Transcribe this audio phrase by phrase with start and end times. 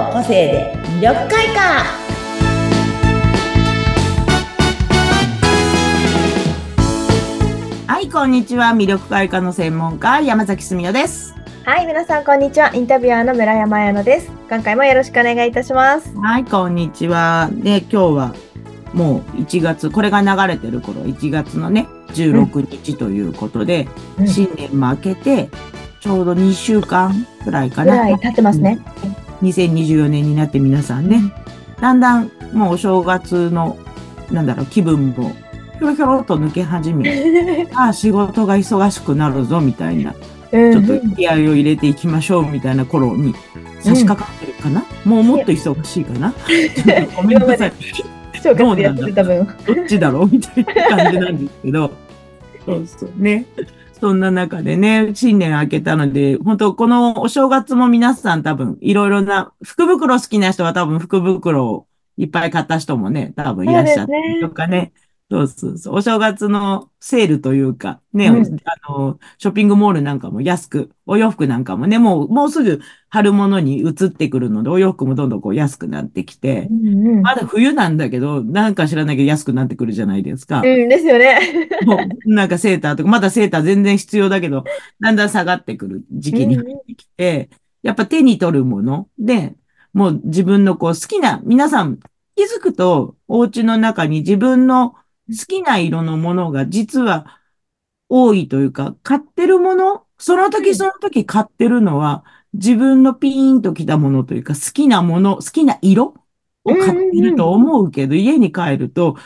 [0.00, 1.84] の個性で魅力開花
[7.86, 11.34] はいこんにちは魅力開花の専門家山崎すみおです
[11.64, 12.74] はい、皆さんこんにちは。
[12.74, 14.32] インタビュアーの村山彩乃です。
[14.48, 16.16] 今回もよろしくお願いいたします。
[16.16, 18.34] はいこんにちはで今日は
[18.94, 23.86] もう1月これが流れてる頃1月のね16日ということで、
[24.18, 25.50] うん新年も明けて
[26.00, 28.80] ちょうど2週間くらいかな、ぐらい経ってますね。
[29.42, 31.20] 2024年になって皆さんね、
[31.80, 33.78] だんだんもうお正月の、
[34.30, 35.32] なんだろう、気分も、
[35.78, 40.14] ひょろひょろっと抜け始め、 ああ、仕事が忙しくなるぞ、みたいな、
[40.52, 40.86] うん。
[40.86, 43.34] ちょっと気合を入れていきましょう、みたいな頃に
[43.80, 46.34] 差し掛かってるかな、もうもっと忙しいかな？
[47.16, 47.72] ごめんなさい。
[49.66, 50.28] どっちだろう？
[50.30, 51.90] みたいな感じなんですけど。
[52.66, 53.10] そうそう。
[53.16, 53.46] ね。
[54.00, 64.92] そんな中でね、新年明けたので、本当このお正月も皆さん多分いろいろな、福袋好きな人は多分福袋をいっぱい買った人もね、多分いらっしゃったりとかね。
[65.30, 65.94] そうそうそう。
[65.94, 80.62] お正月のセールというか、ね、うんあの、ショッピングモールなんかも安く、お洋服なんかもね、もう、もうすぐ春物に移ってくるので、お洋服もどんどんこう安くなってきて、うんうんまだ冬なんだけど、なんか知らないけど安くなってくるじゃないですか。
[80.62, 81.38] うんですよね。
[81.86, 84.64] もうなんかセーターとか、まだセーター全然必要だけど、
[84.98, 87.50] だんだん下がってくる時期に入ってきて、
[87.84, 89.54] やっぱ手に取るもので、
[89.92, 92.00] もう自分のこう好きな、皆さん
[92.34, 94.94] 気づくと、お家の中に自分の
[95.30, 97.40] 好きな色のものが実は
[98.08, 100.50] 多いというか、買ってるもの、そのうん。
[100.50, 106.14] 時その時買ってるのは、自分のピーンときたものというか、好きなもの、好きな色
[106.64, 109.16] を買ってると思うけど、家に帰ると、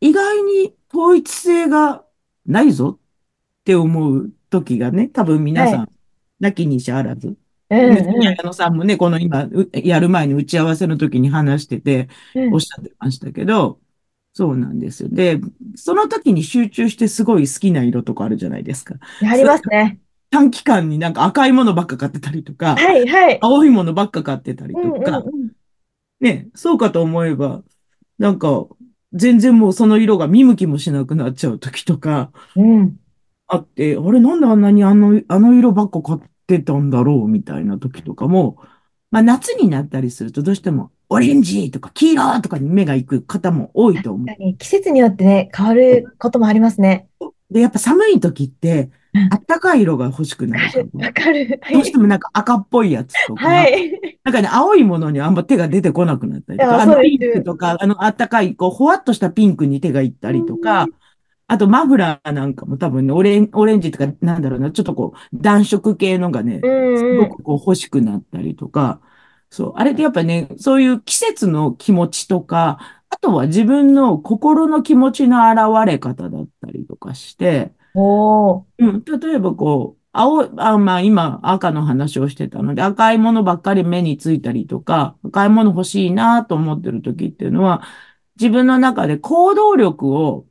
[0.00, 2.04] 意外に統一性が
[2.44, 3.00] ないぞっ
[3.64, 5.88] て思う時がね、多分皆さん、は
[6.40, 7.28] なきにしあらず。
[7.28, 7.36] うん
[7.70, 12.54] ね宮野さんもね、この今、うやる前に打ち合わせの時に話してて、うん。
[12.54, 13.80] おっしゃってましたけど、
[14.34, 15.08] そうなんですよ。
[15.10, 15.40] で、
[15.76, 18.94] その時に集中してすごい好きな色とかあるじゃないですか。
[19.26, 19.98] ありますね。
[20.30, 23.38] 短期間になんか赤いものばっか買ってたりとか、はいはい。
[23.42, 25.22] 青いものばっか買ってたりうんうんとか、
[26.20, 27.62] ね、そうかと思えば、
[28.18, 28.66] なんか、
[29.12, 32.80] 全然もうその色が見向きもしなくなっちゃう時とかうん。
[32.80, 32.98] うん。
[33.46, 38.58] あって、あれなんであんなにあの、あの色ばっか買ってたんだろうみたいな時とかも、
[39.10, 47.08] まあ夏になったりするとどうしてもオレンジとか黄色とかに目が行く方も多いと思う季節によってね、変わることもありますね。
[47.50, 50.90] で、やっぱ寒い時ってうん、あったかい色が欲しくなる。
[50.94, 51.60] わかる。
[51.70, 54.00] どうしてもなんか赤っぽいやつとか、はい。
[54.24, 60.86] なんかね、青いものにあんま手が出てこなくなったりといか、あのピンクとか、あのあったかい、こう、ほわっとしたピンクに手がいったりとか、
[61.46, 67.18] あとマフラーなんかも多分ね、オレン、オレンジとか、なんだろうな、ちょっとこう、暖色系のがね、うんすうん。
[67.18, 69.00] ごくこう欲しくなったりとか、
[69.52, 78.64] そう、あれってやっぱね、そういう季節の気持ちとか、あとは自分の心の気持ちの現れ方だったりとかして、おー。
[78.78, 87.82] うん、例えばこう、青い、あ、まあ今赤の話をしてたので、赤いものばっかり目についたりとか、赤いもの欲しいなと思ってる時っていうのは、
[88.36, 90.46] 自分の中で行動力を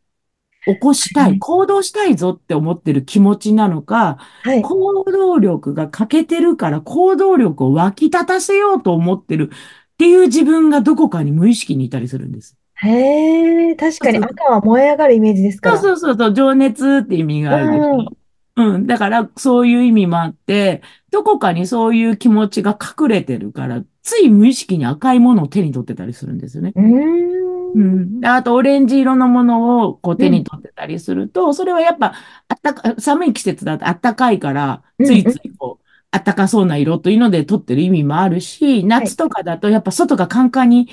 [0.66, 4.62] 起こしたい、うん行動したいぞって思ってる気持ちなのか、はい。
[4.62, 9.50] 行動力が欠けてるから行動力を湧き立たせようと思ってる
[9.94, 12.58] っていう自分がどこかに無意識にいたりするんです。
[12.76, 15.78] へえ、確かに赤は燃え上がるイメージですかそうら。
[15.78, 17.78] そうそうそう、情熱って意味があるで。
[17.78, 18.18] うん。
[18.86, 26.74] だから、そういう意味もあって、どこかにそういう気持ちが隠れてるから、つい無意識に赤いものを手に取ってたりするんですよね。
[26.76, 27.74] うーん。
[27.74, 28.20] うん。
[28.22, 32.14] であと、オレンジ色のものをこう手に取ってたりすると、それはやっぱ、
[32.48, 40.90] あったか、寒い季節だとあったかいから、ついついこう、あったかそうな色というので取ってる意味もあるし、夏とかだとやっぱ外がカンカンに、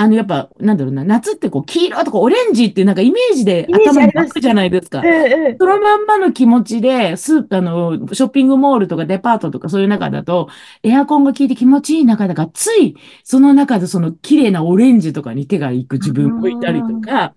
[0.00, 5.02] あの、やっぱ、なんだろうな、夏ってこう、黄色とかオレンジっていうなんかイメージで頭に湧くじゃないですか。
[5.58, 10.48] そのまんまの気持ちで、スーあの、ショッピングモールとかデパートとかそういう中だと、
[10.82, 17.34] エアコンが効いて気持ちいい中だから、つい、その中でその綺麗なオレンジとかに手が行く自分もいたりとか、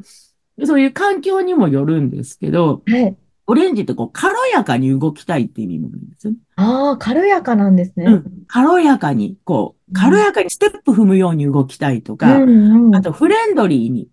[0.63, 3.17] そういう環境にもよるんですけど、はい。
[3.45, 6.39] オレンジってこう、軽やかに動きたいっていう意味もあるんですよね。
[6.55, 8.05] ああ、軽やかなんですね。
[8.05, 8.43] うん。
[8.47, 12.95] 軽やかに、こう、軽やかにステップ踏むように動きたいとか、うんうん。
[12.95, 14.09] あとフレンドリーに、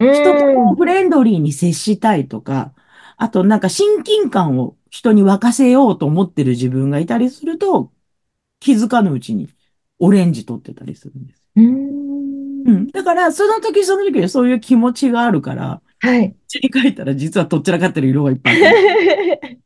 [0.00, 2.72] うん、人とフレンドリーに接したいとか、
[3.16, 7.92] あとなんか親近感を人に沸かせようと思ってる自分がいたりすると、
[8.60, 9.48] 気づかぬうちに
[9.98, 11.42] オレンジ取ってたりするんです。
[11.56, 11.64] うー。
[11.64, 12.86] うんん。
[12.88, 16.26] だから、その時その時でそういう気持ちがあるから、はい。
[16.26, 19.60] うちに書いたら実はとっちらかってる色がいっぱいある。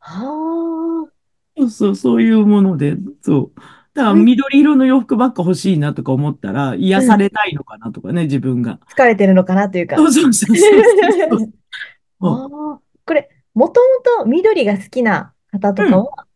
[0.00, 1.12] はあ。
[1.58, 3.60] そうそう、そういうもので、そう。
[3.92, 8.80] だから緑色の洋服ばっか欲しいなとか思ったら、癒されたいのかなとかね、自分が。
[8.96, 9.96] 疲れてるのかなというか。
[9.96, 10.66] そうそうそうそ
[11.36, 11.52] う。
[12.26, 16.26] ああ、これ、もともと緑が好きな方とかは、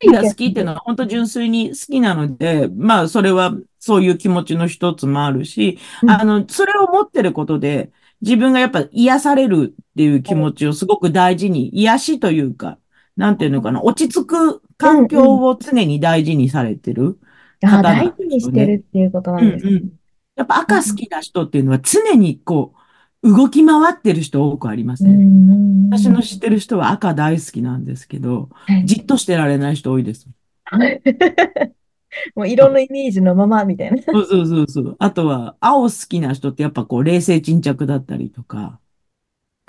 [0.00, 3.52] 緑が好きっていうのは本当純粋に好きなので、まあそれは
[3.86, 12.78] そういう気持ちの一つもあるし、うんあの、それを持ってることで、自分がやっぱ癒されるっていう気持ちをすごく大事に、癒しというか、
[13.16, 17.20] なんていうのかな、落ち着く環境を常に大事にされてる。
[17.62, 19.70] 方なん大事にしてるっていうことなんですね。
[19.70, 19.92] うんうん
[20.36, 22.74] やっぱ赤好きな人っていうのは常にこ
[23.22, 25.12] う、動き回ってる人多くありますね。
[25.12, 30.28] うん私の知ってる人は赤大好きなんですけど、はいじっとしてられない人多いです。
[32.34, 34.02] もう色のイメージのままみたいな。
[34.02, 34.96] そうそうそうそう。
[34.98, 38.80] あとは、青好きな人ってやっぱこう、冷静沈着だったりとか、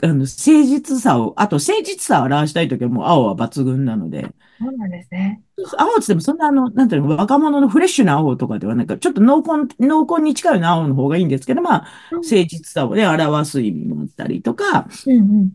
[0.04, 0.28] あの、誠
[0.64, 4.28] 実さを、あと誠実さを表したいときはもう青は抜群なので、
[4.60, 5.42] そうなんですね。
[5.58, 15.52] 青って言ってもそんなあの、なんていうの、若者のフレッシュな青とかではなんか、ちょっと濃厚、濃厚に近いような青の方がいいんですけど、まあ、うん誠実さをね、表す意味もあったりとか、うんうん。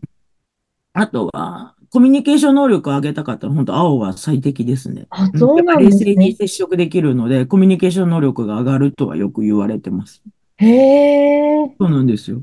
[0.93, 5.05] あとは、コミュニケーション能力を上げたかったら、本当青は最適ですね。
[5.11, 6.31] あ、そうなんですやっぱ冷静にね。
[6.31, 10.23] 接触できるので、コミュニケーション能力が上がるとはよく言われてます。
[10.57, 11.75] へえ。
[11.79, 12.41] そうなんですよ。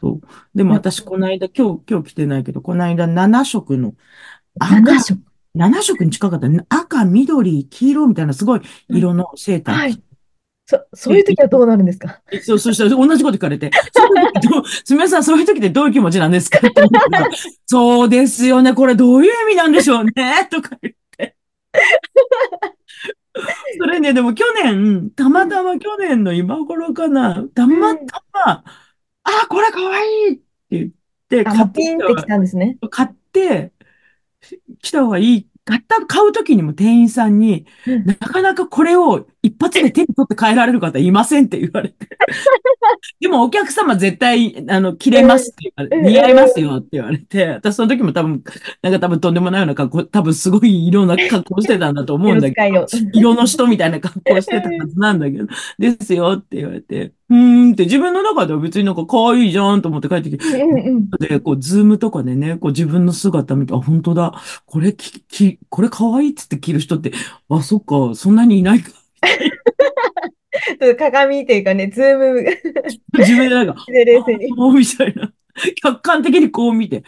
[0.00, 0.26] そう。
[0.54, 3.94] でも私、この間、今日、今日来てないけど、この間7色の
[4.60, 5.18] 赤、7色。
[5.56, 6.48] 7色に近かった。
[6.68, 10.03] 赤、緑、黄色みたいなすごい色のセーター着はい。
[10.66, 12.20] そ、そういう時はどうなるんですか？
[12.30, 12.42] て。
[12.42, 13.70] そう、そしたら同じこと聞かれて、
[14.84, 16.60] すみません、そういう時ってどういう気持ちなんですか？
[17.66, 20.12] そうですよね、これどういう意味なんでしょうね、
[20.50, 21.36] とか言って。
[23.78, 28.64] それね、でも去年、たまたま去年の今頃かな、たまたま、
[29.24, 30.90] あ、これかわいいって言っ
[31.28, 32.78] て、あ、買ってってきたんですね。
[32.90, 33.72] 買って、
[34.80, 35.46] 来た方がいい。
[35.64, 42.08] 買った、買うときにも店員さんに、うんなかなかこれを一発で手に取って帰られる方いませんって言われて。
[43.20, 48.42] でもお客様絶対、あの、着れますって言われうん似合いますよって言われて、私その時も多分、
[48.80, 55.46] なんか多分とんでもないような格好、多分すごい色んな格好してたんだと思うんだけど、色の人みたいな格好してたはずなんだけど、
[55.78, 60.66] ですよって言われて、うーんって自分の中では別になんか可愛いじゃんと思って帰ってきて。
[61.20, 64.40] で、こう、 Zoom とかでね、こう自分の姿見て、あ、本当だ。
[64.64, 67.12] これき、き、これ可愛いっつって着る人って、
[67.48, 69.03] あ、そっか、そんなにいないか。
[69.24, 72.44] ちょっと鏡っていうかね、 Zoom
[73.18, 74.46] 自分でなんか、で冷静に。
[74.56, 75.32] あみたいな。
[75.82, 77.04] 客観的にこう見て、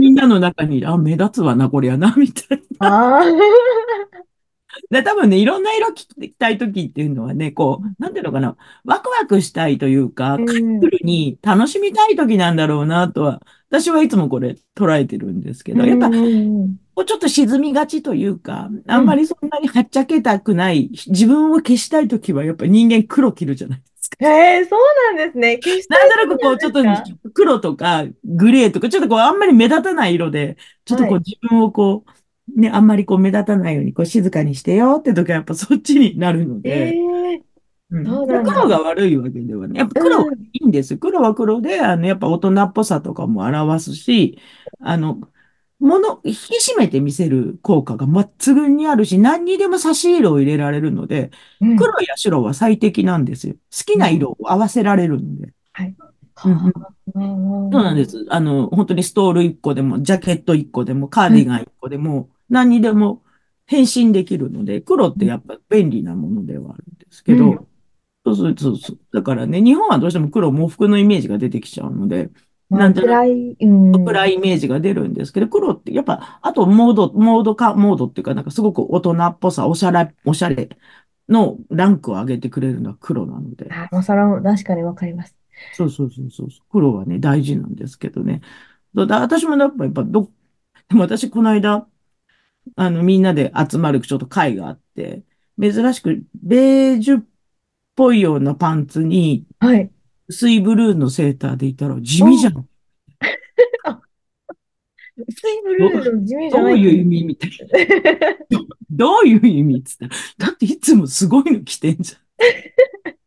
[0.00, 3.22] みんなの中に、あ、目立つわな、こりゃな、みたいな。
[4.90, 16.16] で、多分ね、いろんな色着てきたい時っていうのはね、こう、なんていうのかな、ワクワクしたいというか、うんカップルに楽しみたい時なんだろうな、とは、私はいつもこれ捉えてるんですけど、やっぱこ
[17.02, 24.16] うちょっと沈みがちというか、あんまりそんなにはっちゃけたくない、自分を消したいときはやっぱり人間黒着るじゃないですか。
[24.26, 24.80] へえ、そう
[25.16, 25.58] なんですね。
[25.62, 32.04] 消したいなんとなくこうちょっと黒とかグレーとか、ちょっとこうあんまり目立たない色で、ちょっとこうはい自分をこ
[32.56, 37.47] う、ね、あんまりこう目立たないようにこう静かにしてよって時はやっぱそっちになるのえで、えうんそ
[37.90, 39.78] うなんだ黒が悪いわけではね。
[39.78, 40.96] やっぱ黒はいいんです。
[40.98, 44.38] 黒は黒で、あの、やっぱ大人っぽさとかも表すし、
[44.80, 45.20] あの、
[45.78, 53.54] もの、引き締めて見せる効果が抜群にあるし、何にでも差し色を入れられるので、うん黒や白は最適なんですよ。
[53.54, 55.54] 好きな色を合わせられるので。
[56.44, 56.72] うんうん
[57.72, 58.04] そうなんで。
[58.04, 58.26] す。
[58.28, 63.22] あの、本当にストール1個でも、ジャケット1個でも、カーディガン1個でも、何にでも
[63.66, 67.67] 変身できるので、黒ってやっぱ便利なものではあるんですけど、うん
[68.28, 68.98] そうそうそうそう。
[69.12, 72.30] だからね、日本はどうしても黒、喪服のイメージが出てきちゃうので、
[72.70, 74.04] まあ、なんとなく暗い、うん。
[74.04, 80.68] 暗いイメージが出るんですけど、黒ってやっぱ、あとモード、モードか、モードっていうか、なんかすごく大人っぽさ、おしゃれ、おしゃれ
[81.28, 83.68] のランクを上げてくれるのは黒なので。
[83.70, 85.34] あ、それは確かにわかります。
[85.74, 86.48] そうそうそうそう。
[86.70, 88.42] 黒はね、大事なんですけどね。
[88.94, 90.30] だ私もやっぱ、やっぱど、
[90.88, 91.86] でも私この間、
[92.76, 95.22] あの、みんなで集まるちょっと会があって、
[95.60, 97.26] 珍しく、ベージュっ
[97.98, 99.90] ぽいようなパンツに、はい。
[100.28, 102.52] 薄いブルーのセーターでいたら地味じゃん。
[105.16, 106.74] 薄いブルーの地味じゃどない。
[106.74, 107.66] ういう意味みたいな。
[108.88, 112.20] どういう意味っつったら、だっていつもすごいの着てんじゃん。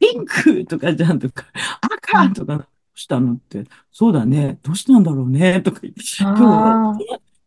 [0.00, 1.46] ピンクとかじゃんとか、
[1.80, 2.66] 赤とかどう
[2.98, 6.98] したのって、そうだね、どうしたんだろうね、とか言って、今日はあ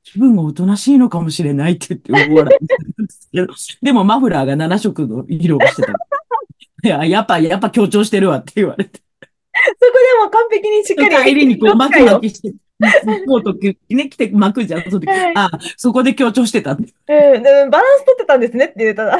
[0.04, 5.94] 気分がおとなしいのかもしれないって言って大笑いしてるんですけど、でもマフラーが7色の色をしてた。
[6.84, 9.00] いや、やっぱ、やっぱ強調してるわって言われて。
[9.00, 11.16] そこでも完璧にしっかり。
[11.30, 12.54] 帰りにこう巻き巻きして、
[13.28, 14.84] コート着ね、着て巻くじゃん。
[14.84, 16.72] その時はいあ、そこで強調してた。
[16.72, 19.18] うん、でもバランス取ってたんですねって言った ら。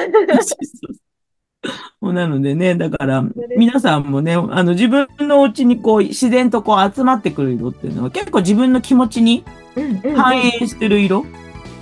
[2.00, 3.24] もうなのでね、だから
[3.56, 9.44] 皆さんもね、あの、自分のお家にこう、自然とこう集まってくる色っていうのは結構自分の気持ちに
[9.76, 11.24] うんうんうん反映してる色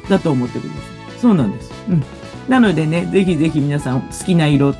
[0.09, 0.81] だと思ってるんで
[1.13, 1.21] す。
[1.21, 1.73] そうなんです。
[1.89, 2.03] うん。
[2.49, 4.79] なのでね、ぜひぜひ皆さん好きな色、た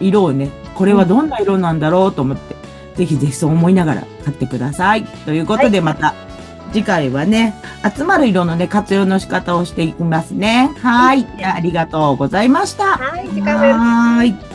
[0.00, 2.56] 色をね、これはどんな色なんだろうと思って、
[2.96, 5.04] ぜひぜひそう思いながら買ってください。
[5.04, 6.14] ということでまた、
[6.72, 7.54] 次回はね、
[7.96, 10.70] 集まる色のね、活用の仕方をしていきますね。
[10.82, 11.26] はい。
[11.42, 12.98] ありがとうございました。
[12.98, 13.78] はい、時間です。
[13.78, 14.47] はーい。